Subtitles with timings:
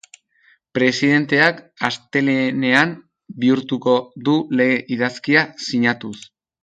[0.77, 2.95] Presidenteak astelehenean
[3.45, 3.93] bihurtuko
[4.31, 6.17] du lege, idazkia sinatuz.